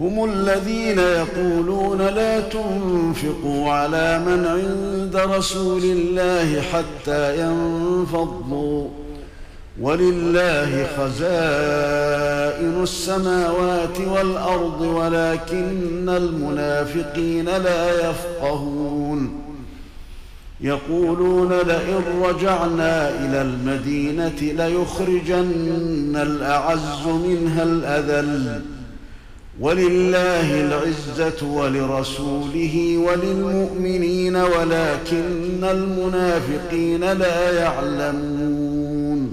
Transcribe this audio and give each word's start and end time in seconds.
هم 0.00 0.24
الذين 0.24 0.98
يقولون 0.98 1.98
لا 1.98 2.40
تنفقوا 2.40 3.70
على 3.70 4.18
من 4.18 4.46
عند 4.46 5.16
رسول 5.16 5.82
الله 5.84 6.60
حتى 6.60 7.40
ينفضوا. 7.40 8.88
ولله 9.80 10.86
خزائن 10.96 12.82
السماوات 12.82 14.00
والأرض 14.00 14.80
ولكن 14.80 16.08
المنافقين 16.08 17.44
لا 17.44 18.10
يفقهون. 18.10 19.40
يقولون 20.60 21.52
لئن 21.52 22.02
رجعنا 22.22 23.08
إلى 23.08 23.42
المدينة 23.42 24.66
ليخرجن 24.66 26.16
الأعز 26.16 27.06
منها 27.06 27.62
الأذل. 27.62 28.77
ولله 29.60 30.60
العزة 30.60 31.46
ولرسوله 31.46 32.98
وللمؤمنين 32.98 34.36
ولكن 34.36 35.64
المنافقين 35.64 37.12
لا 37.12 37.52
يعلمون. 37.62 39.32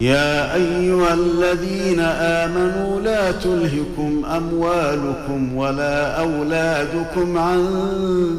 يا 0.00 0.54
أيها 0.54 1.14
الذين 1.14 2.00
آمنوا 2.00 3.00
لا 3.00 3.32
تلهكم 3.32 4.24
أموالكم 4.24 5.56
ولا 5.56 6.20
أولادكم 6.20 7.38
عن 7.38 7.66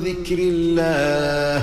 ذكر 0.05 0.37
الله 0.39 1.61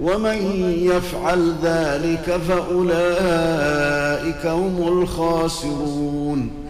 ومن 0.00 0.66
يفعل 0.78 1.54
ذلك 1.62 2.40
فأولئك 2.48 4.46
هم 4.46 4.88
الخاسرون. 4.88 6.61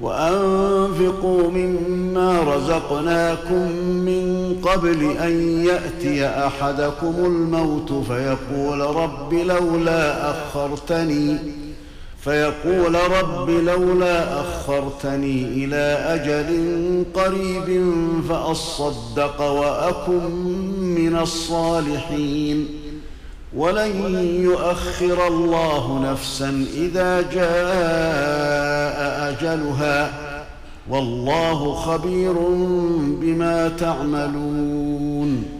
وأنفقوا 0.00 1.50
مما 1.50 2.40
رزقناكم 2.40 3.72
من 3.82 4.56
قبل 4.62 5.10
أن 5.10 5.64
يأتي 5.64 6.26
أحدكم 6.26 7.14
الموت 7.18 7.92
فيقول 7.92 8.80
رب 8.80 9.34
لولا 9.34 10.30
أخرتني 10.30 11.38
فيقول 12.24 12.94
رب 12.94 13.50
لولا 13.50 14.40
أخرتني 14.40 15.44
إلى 15.44 16.14
أجل 16.14 17.04
قريب 17.14 17.92
فأصدق 18.28 19.40
وأكن 19.40 20.30
من 20.80 21.16
الصالحين. 21.16 22.68
ولن 23.56 24.24
يؤخر 24.42 25.26
الله 25.26 26.12
نفسا 26.12 26.66
إذا 26.74 27.20
جاء 27.20 28.69
أجلها 29.30 30.10
والله 30.90 31.74
خبير 31.74 32.32
بما 33.20 33.68
تعملون 33.68 35.59